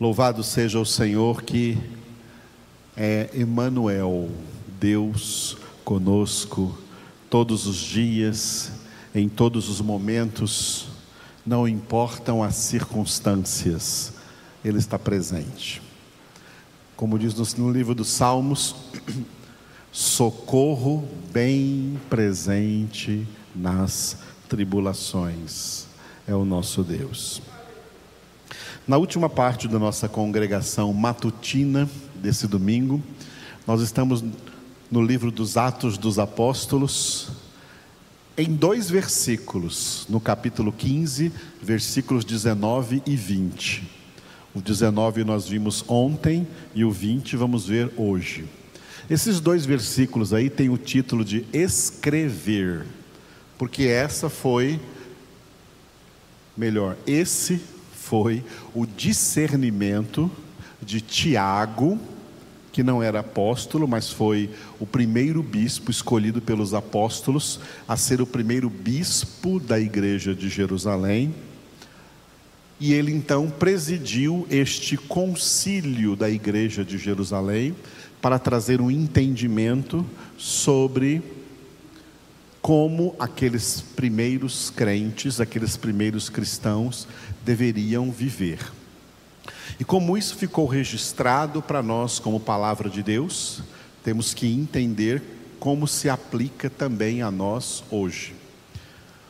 [0.00, 1.78] Louvado seja o Senhor que
[2.96, 4.28] é Emmanuel,
[4.80, 6.76] Deus conosco
[7.30, 8.72] todos os dias,
[9.14, 10.88] em todos os momentos,
[11.46, 14.14] não importam as circunstâncias,
[14.64, 15.80] Ele está presente.
[16.96, 18.74] Como diz no livro dos Salmos,
[19.92, 23.24] socorro bem presente
[23.54, 24.16] nas
[24.48, 25.86] tribulações,
[26.26, 27.53] é o nosso Deus.
[28.86, 33.02] Na última parte da nossa congregação matutina desse domingo,
[33.66, 34.22] nós estamos
[34.90, 37.30] no livro dos Atos dos Apóstolos,
[38.36, 41.32] em dois versículos, no capítulo 15,
[41.62, 43.90] versículos 19 e 20.
[44.54, 48.44] O 19 nós vimos ontem e o 20 vamos ver hoje.
[49.08, 52.84] Esses dois versículos aí têm o título de escrever,
[53.56, 54.78] porque essa foi,
[56.54, 57.72] melhor, esse
[58.04, 58.44] foi
[58.74, 60.30] o discernimento
[60.82, 61.98] de Tiago,
[62.70, 68.26] que não era apóstolo, mas foi o primeiro bispo escolhido pelos apóstolos a ser o
[68.26, 71.34] primeiro bispo da igreja de Jerusalém.
[72.78, 77.74] E ele então presidiu este concílio da igreja de Jerusalém
[78.20, 80.04] para trazer um entendimento
[80.36, 81.22] sobre
[82.64, 87.06] como aqueles primeiros crentes, aqueles primeiros cristãos
[87.44, 88.58] deveriam viver.
[89.78, 93.62] E como isso ficou registrado para nós como palavra de Deus,
[94.02, 95.22] temos que entender
[95.60, 98.34] como se aplica também a nós hoje.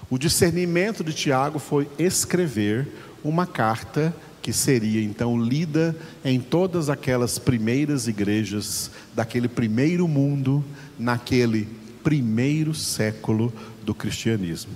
[0.09, 2.87] O discernimento de Tiago foi escrever
[3.25, 10.65] uma carta que seria então lida em todas aquelas primeiras igrejas daquele primeiro mundo,
[10.97, 13.51] naquele primeiro século
[13.83, 14.73] do cristianismo.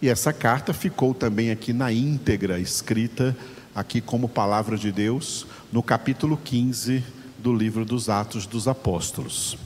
[0.00, 3.34] E essa carta ficou também aqui na íntegra escrita
[3.74, 7.02] aqui como palavra de Deus no capítulo 15
[7.38, 9.56] do livro dos Atos dos Apóstolos.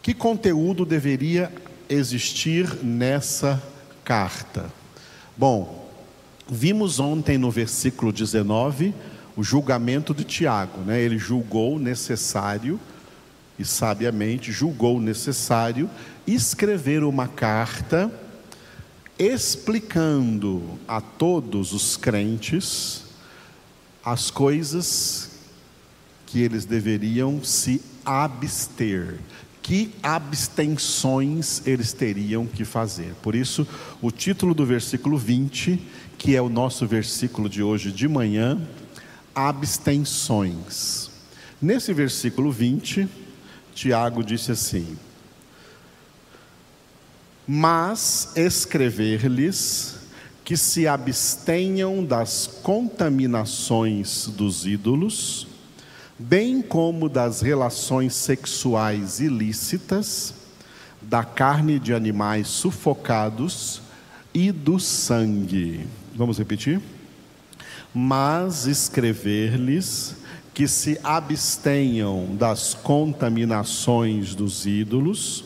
[0.00, 1.52] Que conteúdo deveria
[1.88, 3.62] existir nessa
[4.04, 4.72] carta?
[5.36, 5.90] Bom,
[6.48, 8.94] vimos ontem no versículo 19
[9.36, 11.00] o julgamento de Tiago, né?
[11.00, 12.78] Ele julgou necessário
[13.58, 15.88] e sabiamente julgou necessário
[16.26, 18.10] escrever uma carta
[19.18, 23.04] explicando a todos os crentes
[24.04, 25.30] as coisas
[26.26, 29.18] que eles deveriam se abster,
[29.62, 33.14] que abstenções eles teriam que fazer.
[33.22, 33.66] Por isso,
[34.00, 35.80] o título do versículo 20,
[36.18, 38.60] que é o nosso versículo de hoje de manhã,
[39.34, 41.10] abstenções.
[41.60, 43.08] Nesse versículo 20,
[43.74, 44.96] Tiago disse assim:
[47.46, 49.96] Mas escrever-lhes
[50.44, 55.46] que se abstenham das contaminações dos ídolos,
[56.18, 60.34] bem como das relações sexuais ilícitas,
[61.00, 63.82] da carne de animais sufocados
[64.34, 65.86] e do sangue.
[66.14, 66.80] Vamos repetir?
[67.94, 70.21] Mas escrever-lhes
[70.54, 75.44] que se abstenham das contaminações dos ídolos,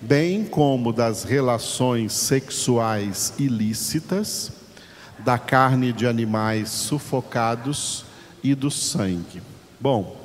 [0.00, 4.52] bem como das relações sexuais ilícitas,
[5.18, 8.04] da carne de animais sufocados
[8.42, 9.42] e do sangue.
[9.80, 10.16] Bom,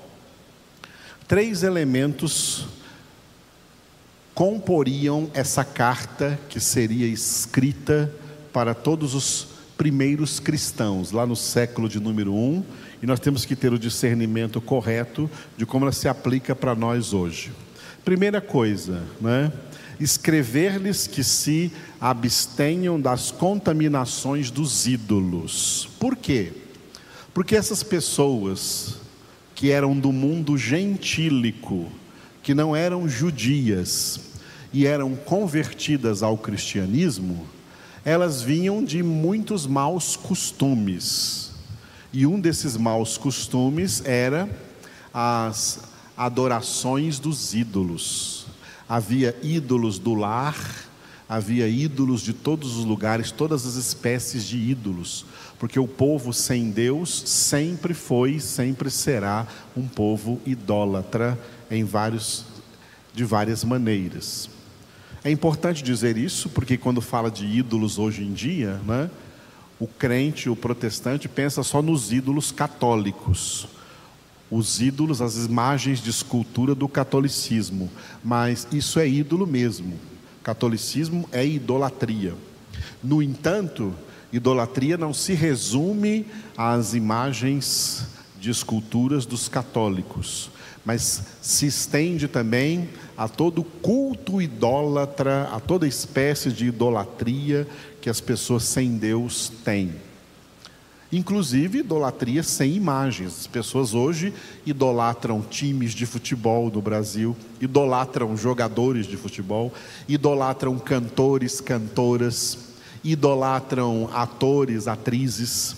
[1.28, 2.68] três elementos
[4.36, 8.14] comporiam essa carta que seria escrita
[8.54, 12.64] para todos os primeiros cristãos, lá no século de número 1,
[13.02, 17.14] e nós temos que ter o discernimento correto de como ela se aplica para nós
[17.14, 17.52] hoje.
[18.04, 19.52] Primeira coisa, né?
[20.00, 25.90] escrever-lhes que se abstenham das contaminações dos ídolos.
[26.00, 26.52] Por quê?
[27.34, 28.98] Porque essas pessoas
[29.54, 31.88] que eram do mundo gentílico,
[32.42, 34.20] que não eram judias
[34.74, 37.46] e eram convertidas ao cristianismo,
[38.04, 41.51] elas vinham de muitos maus costumes.
[42.14, 44.50] E um desses maus costumes era
[45.14, 45.80] as
[46.18, 48.46] adorações dos ídolos.
[48.88, 50.58] Havia ídolos do lar,
[51.28, 55.26] havia ídolos de todos os lugares, todas as espécies de ídolos,
[55.58, 62.46] porque o povo sem Deus sempre foi sempre será um povo idólatra em vários
[63.14, 64.50] de várias maneiras.
[65.24, 69.10] É importante dizer isso, porque quando fala de ídolos hoje em dia, né,
[69.82, 73.68] o crente, o protestante, pensa só nos ídolos católicos
[74.52, 77.90] os ídolos, as imagens de escultura do catolicismo,
[78.22, 79.94] mas isso é ídolo mesmo.
[80.44, 82.36] Catolicismo é idolatria.
[83.02, 83.94] No entanto,
[84.32, 86.26] Idolatria não se resume
[86.56, 88.06] às imagens
[88.40, 90.50] de esculturas dos católicos,
[90.86, 92.90] mas se estende também
[93.22, 97.68] a todo culto idólatra, a toda espécie de idolatria
[98.02, 99.94] que as pessoas sem Deus têm.
[101.12, 103.42] Inclusive idolatria sem imagens.
[103.42, 104.34] As pessoas hoje
[104.66, 109.72] idolatram times de futebol no Brasil, idolatram jogadores de futebol,
[110.08, 112.58] idolatram cantores, cantoras,
[113.04, 115.76] idolatram atores, atrizes.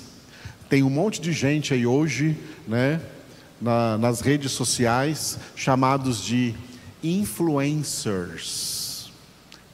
[0.70, 3.02] Tem um monte de gente aí hoje, né,
[3.60, 6.56] na, nas redes sociais, chamados de
[7.04, 8.84] influencers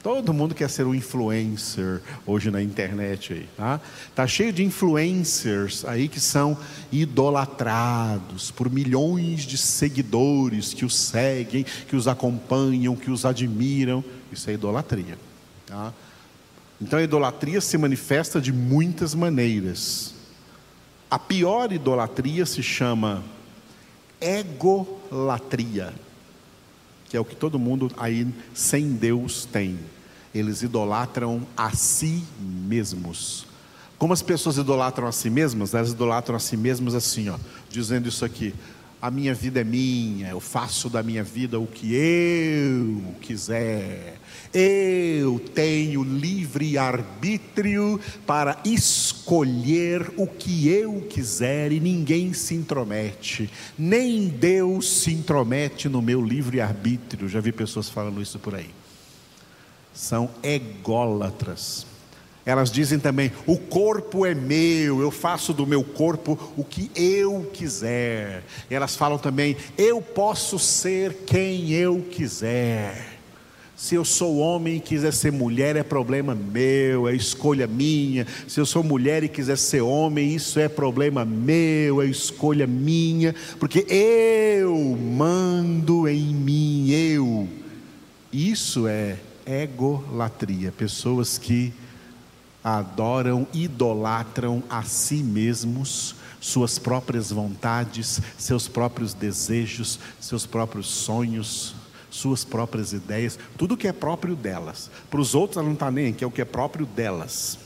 [0.02, 3.78] Todo mundo quer ser um influencer hoje na internet aí, tá?
[4.14, 6.56] Tá cheio de influencers aí que são
[6.90, 14.02] idolatrados por milhões de seguidores que os seguem, que os acompanham, que os admiram.
[14.32, 15.18] Isso é idolatria,
[15.66, 15.92] tá?
[16.80, 20.14] Então a idolatria se manifesta de muitas maneiras.
[21.10, 23.22] A pior idolatria se chama
[24.18, 25.92] egolatria
[27.10, 29.76] que é o que todo mundo aí sem Deus tem.
[30.32, 33.44] Eles idolatram a si mesmos.
[33.98, 35.74] Como as pessoas idolatram a si mesmas?
[35.74, 37.36] Elas idolatram a si mesmas assim, ó,
[37.68, 38.54] dizendo isso aqui:
[39.00, 44.18] a minha vida é minha, eu faço da minha vida o que eu quiser.
[44.52, 53.48] Eu tenho livre arbítrio para escolher o que eu quiser e ninguém se intromete.
[53.78, 57.28] Nem Deus se intromete no meu livre arbítrio.
[57.28, 58.70] Já vi pessoas falando isso por aí.
[59.94, 61.86] São ególatras.
[62.50, 67.48] Elas dizem também: o corpo é meu, eu faço do meu corpo o que eu
[67.52, 68.42] quiser.
[68.68, 73.20] Elas falam também: eu posso ser quem eu quiser.
[73.76, 78.26] Se eu sou homem e quiser ser mulher, é problema meu, é escolha minha.
[78.46, 83.34] Se eu sou mulher e quiser ser homem, isso é problema meu, é escolha minha,
[83.58, 87.48] porque eu mando em mim, eu.
[88.30, 91.72] Isso é egolatria, pessoas que
[92.62, 101.74] adoram, idolatram a si mesmos, suas próprias vontades, seus próprios desejos, seus próprios sonhos,
[102.10, 104.90] suas próprias ideias, tudo que é próprio delas.
[105.10, 107.58] Para os outros ela não está nem, que é o que é próprio delas.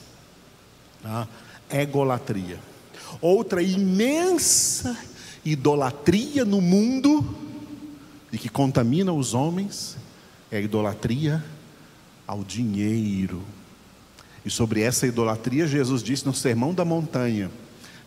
[1.02, 1.28] Tá?
[1.70, 2.58] Egolatria.
[3.20, 4.96] Outra imensa
[5.44, 7.24] idolatria no mundo
[8.32, 9.96] e que contamina os homens
[10.50, 11.44] é a idolatria
[12.26, 13.42] ao dinheiro.
[14.44, 17.50] E sobre essa idolatria, Jesus disse no Sermão da Montanha: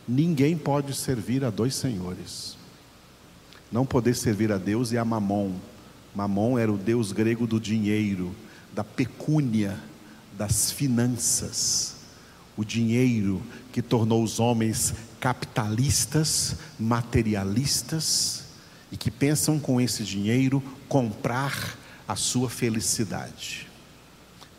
[0.07, 2.55] ninguém pode servir a dois senhores.
[3.71, 5.53] Não poder servir a Deus e a Mamon.
[6.15, 8.33] Mamon era o deus grego do dinheiro,
[8.73, 9.77] da pecúnia,
[10.37, 11.95] das finanças.
[12.55, 13.41] O dinheiro
[13.71, 18.45] que tornou os homens capitalistas, materialistas
[18.91, 23.66] e que pensam com esse dinheiro comprar a sua felicidade.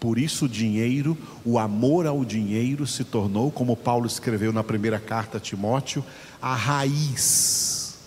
[0.01, 5.01] Por isso, o dinheiro, o amor ao dinheiro se tornou, como Paulo escreveu na primeira
[5.01, 6.05] carta a Timóteo,
[6.41, 7.99] a raiz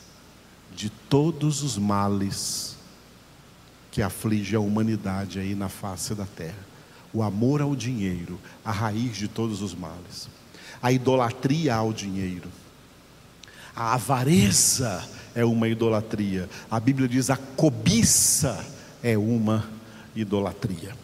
[0.74, 2.78] de todos os males
[3.92, 6.72] que aflige a humanidade aí na face da terra.
[7.14, 10.30] O amor ao dinheiro, a raiz de todos os males.
[10.82, 12.50] A idolatria ao dinheiro.
[13.76, 16.50] A avareza é uma idolatria.
[16.70, 18.66] A Bíblia diz a cobiça
[19.04, 19.66] é uma
[20.16, 20.96] idolatria.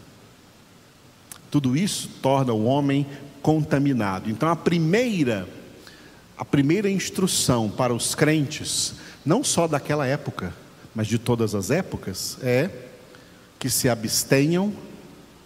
[1.50, 3.06] Tudo isso torna o homem
[3.42, 4.30] contaminado.
[4.30, 5.48] Então a primeira
[6.36, 8.94] a primeira instrução para os crentes,
[9.26, 10.54] não só daquela época,
[10.94, 12.70] mas de todas as épocas, é
[13.58, 14.72] que se abstenham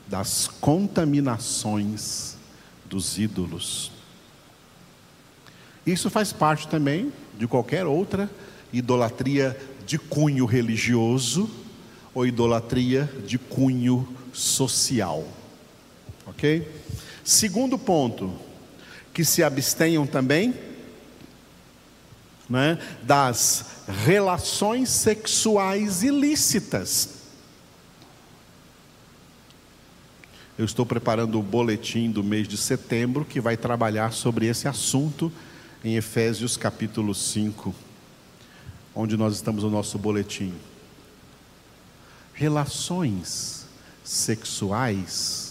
[0.06, 2.36] das contaminações
[2.84, 3.90] dos ídolos.
[5.86, 8.30] Isso faz parte também de qualquer outra
[8.70, 11.48] idolatria de cunho religioso
[12.14, 15.26] ou idolatria de cunho social.
[16.32, 16.66] Ok?
[17.22, 18.32] Segundo ponto,
[19.12, 20.54] que se abstenham também
[22.48, 27.22] né, das relações sexuais ilícitas.
[30.58, 35.32] Eu estou preparando o boletim do mês de setembro que vai trabalhar sobre esse assunto
[35.84, 37.74] em Efésios capítulo 5,
[38.94, 40.52] onde nós estamos no nosso boletim.
[42.34, 43.66] Relações
[44.04, 45.41] sexuais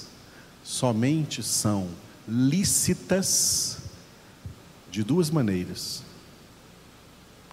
[0.71, 1.89] somente são
[2.25, 3.77] lícitas
[4.89, 6.01] de duas maneiras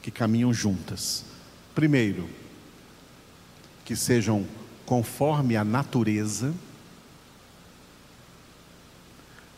[0.00, 1.24] que caminham juntas.
[1.74, 2.28] Primeiro,
[3.84, 4.46] que sejam
[4.86, 6.54] conforme a natureza,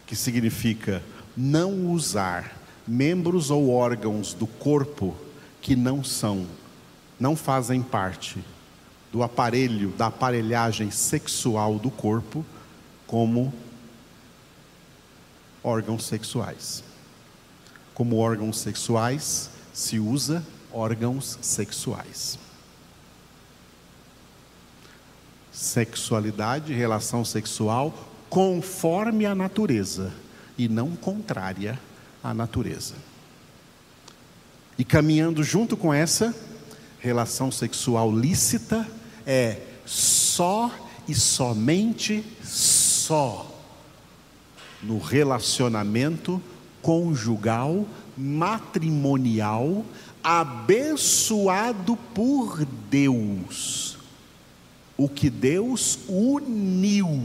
[0.06, 1.02] que significa
[1.36, 2.56] não usar
[2.88, 5.14] membros ou órgãos do corpo
[5.60, 6.46] que não são,
[7.18, 8.42] não fazem parte
[9.12, 12.42] do aparelho, da aparelhagem sexual do corpo,
[13.10, 13.52] como
[15.64, 16.84] órgãos sexuais.
[17.92, 22.38] Como órgãos sexuais, se usa órgãos sexuais.
[25.50, 27.92] Sexualidade, relação sexual,
[28.28, 30.12] conforme a natureza
[30.56, 31.80] e não contrária
[32.22, 32.94] à natureza.
[34.78, 36.32] E caminhando junto com essa
[37.00, 38.88] relação sexual lícita,
[39.26, 40.70] é só
[41.10, 42.24] e somente
[43.10, 43.44] só
[44.80, 46.40] no relacionamento
[46.80, 47.84] conjugal,
[48.16, 49.84] matrimonial,
[50.22, 53.98] abençoado por Deus.
[54.96, 57.20] O que Deus uniu.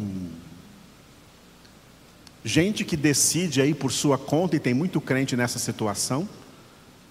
[2.43, 6.27] Gente que decide aí por sua conta, e tem muito crente nessa situação,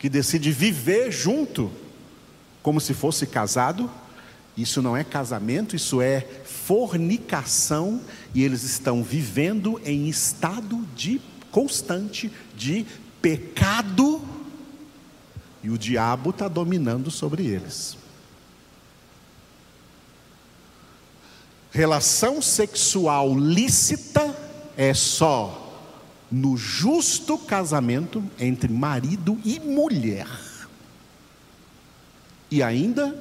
[0.01, 1.71] que decide viver junto,
[2.61, 3.89] como se fosse casado,
[4.57, 8.01] isso não é casamento, isso é fornicação,
[8.35, 11.21] e eles estão vivendo em estado de
[11.51, 12.87] constante de
[13.21, 14.23] pecado,
[15.63, 17.97] e o diabo está dominando sobre eles.
[21.71, 24.37] Relação sexual lícita
[24.77, 25.61] é só
[26.31, 30.29] no justo casamento entre marido e mulher.
[32.51, 33.21] E ainda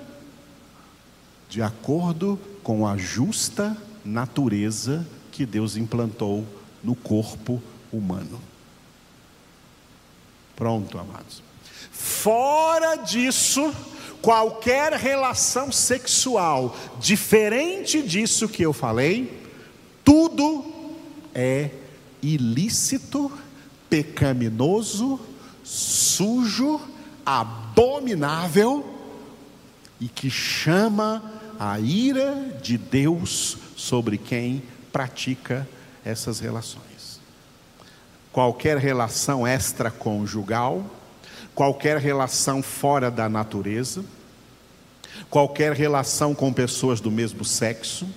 [1.53, 6.43] de acordo com a justa natureza que Deus implantou
[6.83, 8.41] no corpo humano.
[10.55, 11.43] Pronto, amados.
[11.91, 13.71] Fora disso,
[14.19, 19.39] qualquer relação sexual diferente disso que eu falei,
[20.03, 20.65] tudo
[21.35, 21.69] é
[22.19, 23.31] ilícito,
[23.91, 25.19] pecaminoso,
[25.63, 26.81] sujo,
[27.23, 28.83] abominável
[30.01, 35.67] e que chama a ira de Deus sobre quem pratica
[36.05, 37.19] essas relações.
[38.31, 40.83] Qualquer relação extraconjugal,
[41.53, 44.03] qualquer relação fora da natureza,
[45.29, 48.07] qualquer relação com pessoas do mesmo sexo,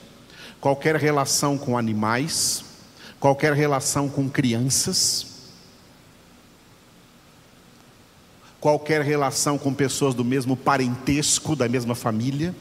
[0.61, 2.65] qualquer relação com animais,
[3.21, 5.27] qualquer relação com crianças,
[8.61, 12.55] qualquer relação com pessoas do mesmo parentesco, da mesma família,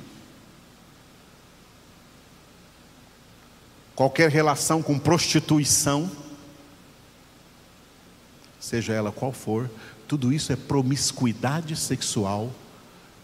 [3.95, 6.11] qualquer relação com prostituição,
[8.59, 9.69] seja ela qual for,
[10.07, 12.51] tudo isso é promiscuidade sexual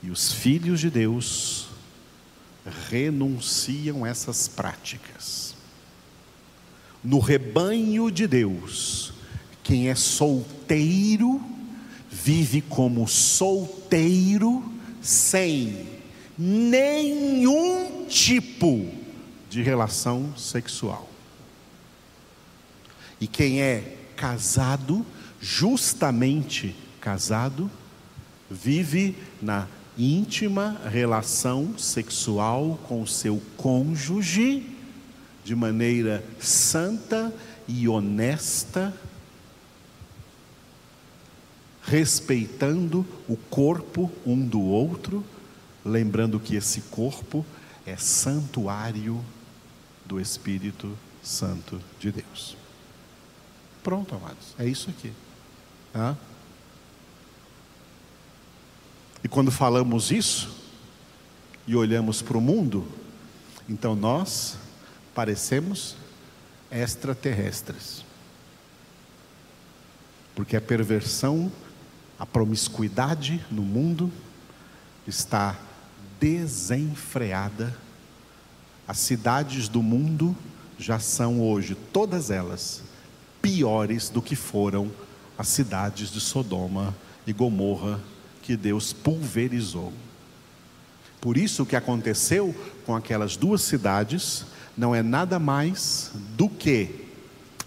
[0.02, 1.68] e os filhos de Deus
[2.90, 5.56] renunciam essas práticas.
[7.04, 9.14] No rebanho de Deus,
[9.64, 11.42] quem é solteiro
[12.10, 14.64] vive como solteiro
[15.02, 15.88] sem
[16.38, 19.01] nenhum tipo
[19.52, 21.10] de relação sexual.
[23.20, 25.06] E quem é casado,
[25.42, 27.70] justamente casado,
[28.50, 29.68] vive na
[29.98, 34.66] íntima relação sexual com o seu cônjuge
[35.44, 37.34] de maneira santa
[37.68, 38.94] e honesta,
[41.84, 45.26] respeitando o corpo um do outro,
[45.84, 47.46] lembrando que esse corpo
[47.86, 49.22] é santuário
[50.06, 52.58] do Espírito Santo de Deus.
[53.84, 55.12] Pronto, amados, é isso aqui.
[59.24, 60.56] E quando falamos isso
[61.68, 62.88] e olhamos para o mundo,
[63.70, 64.58] então nós
[65.14, 65.96] parecemos
[66.72, 68.04] extraterrestres.
[70.36, 71.52] Porque a perversão,
[72.18, 74.12] a promiscuidade no mundo
[75.06, 75.60] está
[76.20, 77.76] desenfreada
[78.92, 80.36] as cidades do mundo
[80.78, 82.84] já são hoje, todas elas,
[83.42, 84.92] piores do que foram
[85.38, 86.94] as cidades de Sodoma
[87.26, 88.02] e Gomorra
[88.42, 89.94] que Deus pulverizou.
[91.22, 92.54] Por isso, o que aconteceu
[92.86, 94.46] com aquelas duas cidades
[94.78, 97.06] não é nada mais do que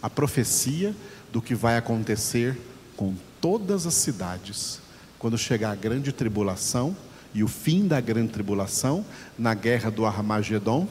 [0.02, 0.94] a profecia
[1.32, 2.54] do que vai acontecer
[2.98, 4.78] com todas as cidades
[5.18, 6.94] quando chegar a grande tribulação
[7.32, 9.02] e o fim da grande tribulação
[9.38, 10.86] na guerra do Armagedon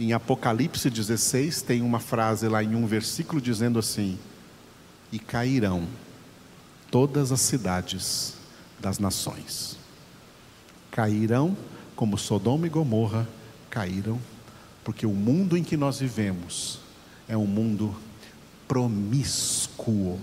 [0.00, 4.18] em Apocalipse 16, tem uma frase lá em um versículo dizendo assim:
[5.12, 5.86] E cairão
[6.90, 8.32] todas as cidades
[8.80, 9.76] das nações.
[10.90, 11.54] Cairão
[11.94, 13.28] como Sodoma e Gomorra
[13.68, 14.18] caíram,
[14.82, 16.80] porque o mundo em que nós vivemos
[17.28, 17.94] é um mundo
[18.66, 20.18] promíscuo,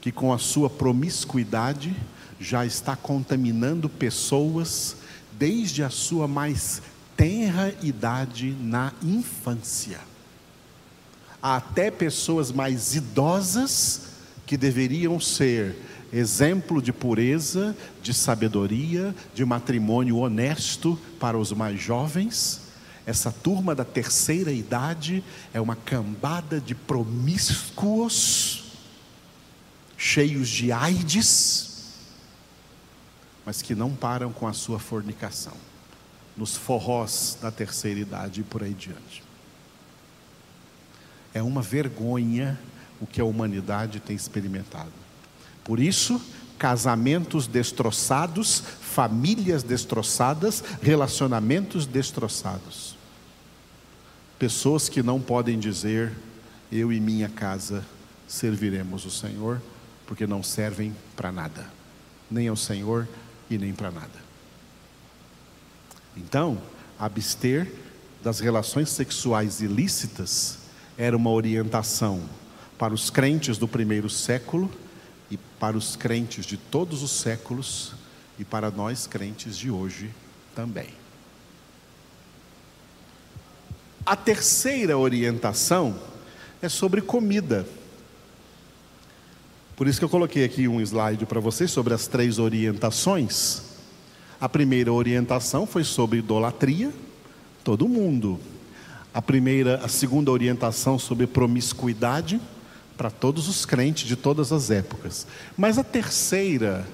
[0.00, 1.94] que com a sua promiscuidade
[2.40, 4.96] já está contaminando pessoas
[5.38, 6.80] desde a sua mais
[7.22, 10.00] tenra idade na infância.
[11.40, 14.08] Há até pessoas mais idosas
[14.44, 15.76] que deveriam ser
[16.12, 22.62] exemplo de pureza, de sabedoria, de matrimônio honesto para os mais jovens.
[23.06, 25.22] Essa turma da terceira idade
[25.54, 28.64] é uma cambada de promíscuos,
[29.96, 31.94] cheios de AIDS,
[33.46, 35.54] mas que não param com a sua fornicação,
[36.36, 39.22] nos forrós da terceira idade e por aí diante.
[41.34, 42.58] É uma vergonha
[43.00, 44.92] o que a humanidade tem experimentado.
[45.64, 46.20] Por isso,
[46.58, 52.96] casamentos destroçados, famílias destroçadas, relacionamentos destroçados.
[54.38, 56.12] Pessoas que não podem dizer,
[56.70, 57.84] eu e minha casa
[58.28, 59.60] serviremos o Senhor,
[60.06, 61.68] porque não servem para nada,
[62.30, 63.08] nem ao Senhor
[63.50, 64.31] e nem para nada.
[66.16, 66.60] Então,
[66.98, 67.70] abster
[68.22, 70.58] das relações sexuais ilícitas
[70.96, 72.22] era uma orientação
[72.78, 74.70] para os crentes do primeiro século
[75.30, 77.94] e para os crentes de todos os séculos
[78.38, 80.10] e para nós crentes de hoje
[80.54, 80.88] também.
[84.04, 85.98] A terceira orientação
[86.60, 87.66] é sobre comida.
[89.76, 93.71] Por isso que eu coloquei aqui um slide para vocês sobre as três orientações.
[94.42, 96.92] A primeira orientação foi sobre idolatria,
[97.62, 98.40] todo mundo.
[99.14, 102.40] A primeira, a segunda orientação sobre promiscuidade,
[102.96, 105.28] para todos os crentes de todas as épocas.
[105.56, 106.84] Mas a terceira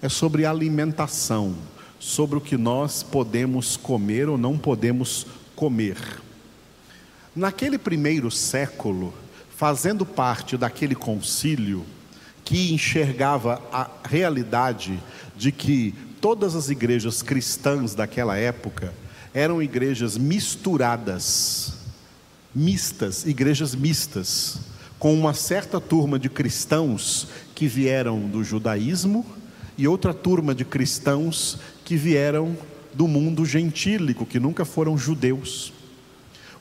[0.00, 1.56] é sobre alimentação,
[1.98, 5.98] sobre o que nós podemos comer ou não podemos comer.
[7.34, 9.12] Naquele primeiro século,
[9.56, 11.84] fazendo parte daquele concílio
[12.44, 15.02] que enxergava a realidade
[15.36, 18.92] de que todas as igrejas cristãs daquela época
[19.32, 21.74] eram igrejas misturadas,
[22.54, 24.58] mistas, igrejas mistas
[24.98, 29.24] com uma certa turma de cristãos que vieram do judaísmo
[29.78, 32.54] e outra turma de cristãos que vieram
[32.92, 35.72] do mundo gentílico, que nunca foram judeus.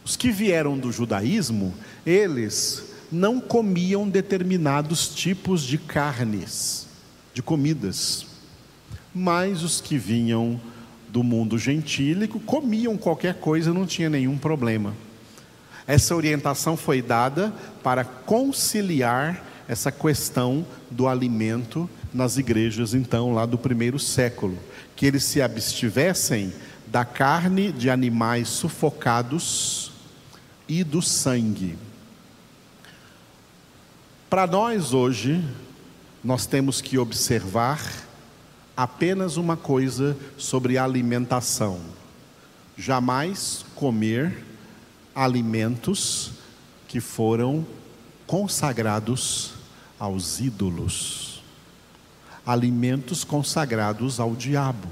[0.06, 1.74] Os que vieram do judaísmo,
[2.06, 6.88] eles não comiam determinados tipos de carnes,
[7.34, 8.26] de comidas,
[9.20, 10.60] mas os que vinham
[11.10, 14.94] do mundo gentílico comiam qualquer coisa, não tinha nenhum problema.
[15.86, 17.54] Essa orientação foi dada
[17.84, 24.58] para conciliar essa questão do alimento nas igrejas, então, lá do primeiro século,
[24.96, 26.54] que eles se abstivessem
[26.88, 29.92] da carne de animais sufocados
[30.66, 31.78] e do sangue.
[34.30, 35.44] Para nós hoje,
[36.24, 38.09] nós temos que observar
[38.80, 41.82] apenas uma coisa sobre alimentação:
[42.78, 44.46] jamais comer
[45.14, 46.32] alimentos
[46.88, 47.68] que foram
[48.26, 49.52] consagrados
[50.00, 51.44] aos ídolos,
[52.46, 54.88] alimentos consagrados ao diabo.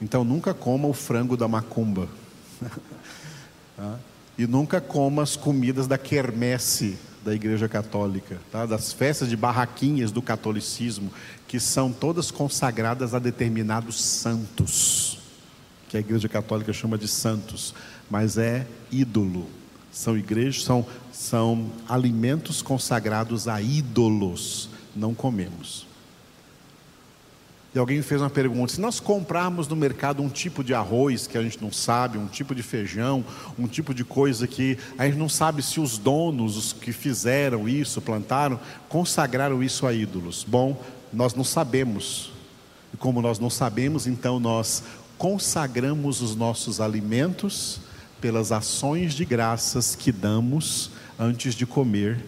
[0.00, 2.08] Então nunca coma o frango da macumba.
[4.38, 8.64] E nunca coma as comidas da quermesse da Igreja Católica, tá?
[8.64, 11.12] das festas de barraquinhas do catolicismo,
[11.48, 15.18] que são todas consagradas a determinados santos,
[15.88, 17.74] que a Igreja Católica chama de santos
[18.10, 19.46] mas é ídolo.
[19.90, 25.86] São igrejas, são, são alimentos consagrados a ídolos, não comemos.
[27.74, 31.36] E alguém fez uma pergunta: se nós comprarmos no mercado um tipo de arroz que
[31.36, 33.24] a gente não sabe, um tipo de feijão,
[33.58, 37.68] um tipo de coisa que a gente não sabe se os donos, os que fizeram
[37.68, 40.44] isso, plantaram, consagraram isso a ídolos.
[40.46, 42.32] Bom, nós não sabemos.
[42.92, 44.82] E como nós não sabemos, então nós
[45.18, 47.80] consagramos os nossos alimentos
[48.20, 52.24] pelas ações de graças que damos antes de comer.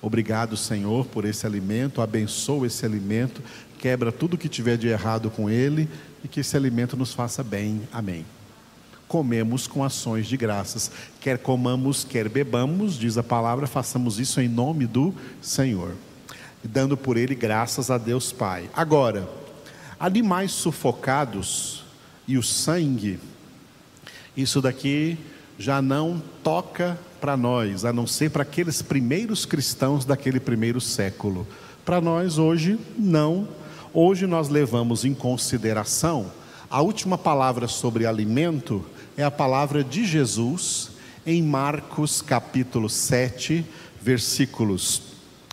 [0.00, 3.42] Obrigado, Senhor, por esse alimento, abençoa esse alimento,
[3.78, 5.88] quebra tudo que tiver de errado com ele
[6.24, 7.82] e que esse alimento nos faça bem.
[7.92, 8.24] Amém.
[9.06, 14.48] Comemos com ações de graças, quer comamos, quer bebamos, diz a palavra, façamos isso em
[14.48, 15.94] nome do Senhor,
[16.64, 18.68] dando por ele graças a Deus Pai.
[18.74, 19.28] Agora,
[20.00, 21.84] animais sufocados
[22.26, 23.20] e o sangue
[24.36, 25.16] isso daqui
[25.58, 31.46] já não toca para nós, a não ser para aqueles primeiros cristãos daquele primeiro século.
[31.84, 33.48] Para nós hoje, não.
[33.98, 36.30] Hoje nós levamos em consideração
[36.68, 38.84] a última palavra sobre alimento
[39.16, 40.90] é a palavra de Jesus
[41.24, 43.64] em Marcos capítulo 7,
[44.02, 45.00] versículos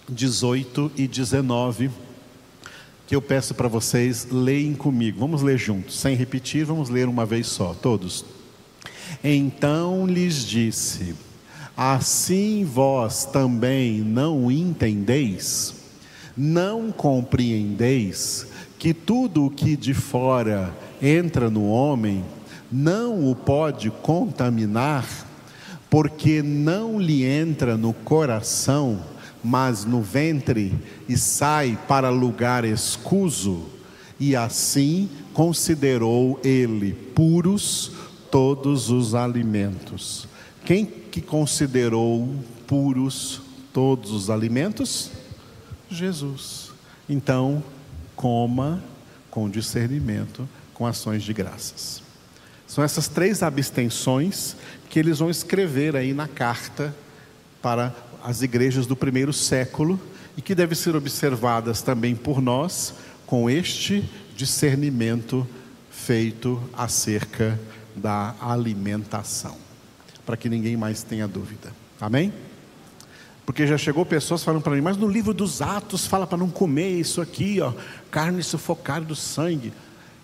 [0.10, 1.90] 18 e 19,
[3.08, 5.22] que eu peço para vocês leem comigo.
[5.22, 8.26] Vamos ler juntos, sem repetir, vamos ler uma vez só, todos.
[9.24, 11.16] Então lhes disse:
[11.78, 15.83] Assim vós também não entendeis,
[16.36, 18.48] não compreendeis
[18.80, 22.24] que tudo o que de fora entra no homem
[22.72, 25.08] não o pode contaminar,
[25.89, 29.00] porque não lhe entra no coração,
[29.43, 30.74] mas no ventre
[31.08, 33.63] e sai para lugar escuso,
[34.19, 37.91] e assim considerou ele puros
[38.32, 40.28] todos os alimentos.
[40.65, 42.28] Quem que considerou
[42.65, 43.41] puros
[43.72, 45.12] todos os alimentos?
[45.94, 46.72] Jesus.
[47.08, 47.64] Então,
[48.16, 48.84] coma
[49.30, 52.02] com discernimento, com ações de graças.
[52.68, 54.56] São essas três abstenções
[54.90, 56.96] que eles vão escrever aí na carta
[57.62, 60.00] para as igrejas do primeiro século
[60.38, 62.94] e que devem ser observadas também por nós
[63.26, 65.48] com este discernimento
[65.92, 67.60] feito acerca
[67.96, 69.58] da alimentação,
[70.26, 71.72] para que ninguém mais tenha dúvida.
[72.00, 72.34] Amém?
[73.46, 76.50] Porque já chegou pessoas falando para mim, mas no livro dos Atos fala para não
[76.50, 77.74] comer isso aqui, ó,
[78.10, 79.74] carne sufocada do sangue.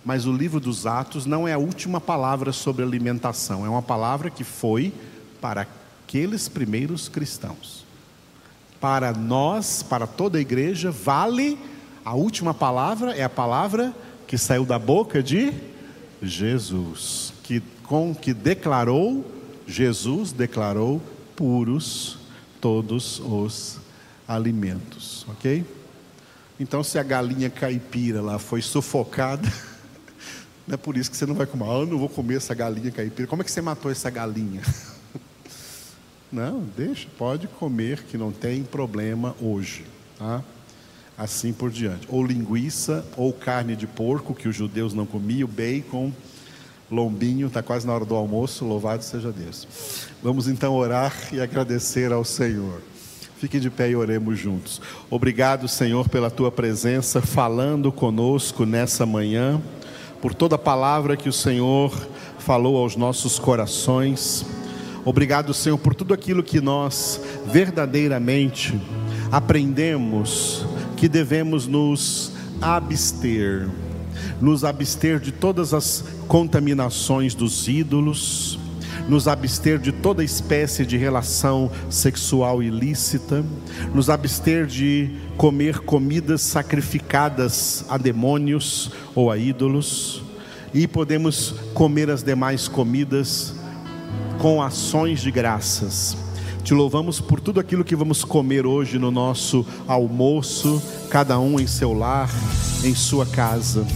[0.06, 4.30] Mas o livro dos Atos não é a última palavra sobre alimentação, é uma palavra
[4.30, 4.94] que foi
[5.42, 5.68] para
[6.08, 7.86] aqueles primeiros cristãos.
[8.80, 11.58] Para nós, para toda a igreja, vale
[12.06, 13.94] a última palavra é a palavra
[14.26, 15.54] que saiu da boca de
[16.22, 19.26] Jesus que com que declarou,
[19.68, 21.02] Jesus declarou
[21.36, 22.19] puros
[22.60, 23.78] todos os
[24.28, 25.66] alimentos, ok?
[26.60, 29.48] Então, se a galinha caipira lá foi sufocada,
[30.68, 31.66] não é por isso que você não vai comer.
[31.66, 33.28] Ah, eu não vou comer essa galinha caipira.
[33.28, 34.62] Como é que você matou essa galinha?
[36.32, 39.84] Não, deixa, pode comer, que não tem problema hoje,
[40.16, 40.44] tá?
[41.18, 42.06] Assim por diante.
[42.08, 46.14] Ou linguiça, ou carne de porco, que os judeus não comiam, bacon
[46.92, 49.68] lombinho, está quase na hora do almoço, louvado seja Deus.
[50.22, 52.82] Vamos então orar e agradecer ao Senhor.
[53.38, 54.82] Fique de pé e oremos juntos.
[55.10, 59.62] Obrigado, Senhor, pela tua presença falando conosco nessa manhã,
[60.22, 61.94] por toda a palavra que o Senhor
[62.40, 64.46] falou aos nossos corações.
[65.06, 68.78] Obrigado, Senhor, por tudo aquilo que nós verdadeiramente
[69.32, 70.66] aprendemos
[70.98, 73.70] que devemos nos abster,
[74.42, 78.60] nos abster de todas as contaminações dos ídolos,
[79.08, 83.44] nos abster de toda espécie de relação sexual ilícita,
[83.94, 90.22] nos abster de comer comidas sacrificadas a demônios ou a ídolos,
[90.74, 93.56] e podemos comer as demais comidas
[94.38, 96.16] com ações de graças.
[96.64, 101.66] Te louvamos por tudo aquilo que vamos comer hoje no nosso almoço, cada um em
[101.66, 102.30] seu lar,
[102.84, 103.88] em sua casa.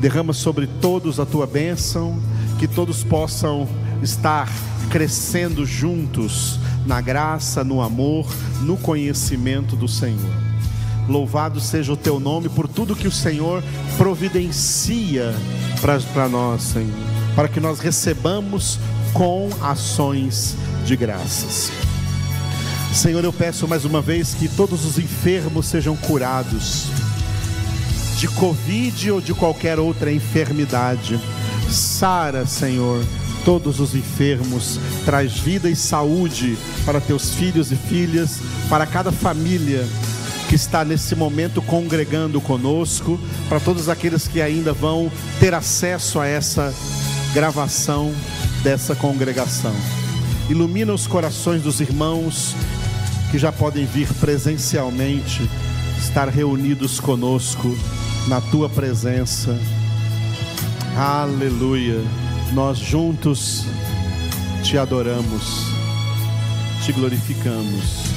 [0.00, 2.20] Derrama sobre todos a tua bênção,
[2.58, 3.68] que todos possam
[4.02, 4.48] estar
[4.90, 8.26] crescendo juntos na graça, no amor,
[8.60, 10.44] no conhecimento do Senhor.
[11.08, 13.62] Louvado seja o teu nome por tudo que o Senhor
[13.96, 15.34] providencia
[16.12, 16.94] para nós, Senhor,
[17.34, 18.78] para que nós recebamos
[19.12, 21.70] com ações de graças.
[22.92, 26.86] Senhor, eu peço mais uma vez que todos os enfermos sejam curados
[28.16, 31.20] de Covid ou de qualquer outra enfermidade.
[31.68, 33.04] Sara, Senhor,
[33.44, 39.86] todos os enfermos, traz vida e saúde para teus filhos e filhas, para cada família
[40.48, 46.26] que está nesse momento congregando conosco, para todos aqueles que ainda vão ter acesso a
[46.26, 46.72] essa
[47.32, 48.14] gravação
[48.62, 49.74] dessa congregação.
[50.48, 52.54] Ilumina os corações dos irmãos
[53.30, 55.48] que já podem vir presencialmente,
[55.98, 57.76] estar reunidos conosco
[58.28, 59.58] na tua presença.
[60.96, 62.00] Aleluia.
[62.52, 63.64] Nós juntos
[64.62, 65.66] te adoramos,
[66.84, 68.13] te glorificamos.